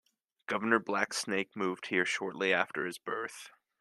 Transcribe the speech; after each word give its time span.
Governor 0.47 0.79
Blacksnake 0.79 1.55
moved 1.55 1.85
here 1.89 2.05
shortly 2.07 2.51
after 2.51 2.87
his 2.87 2.97
birth. 2.97 3.51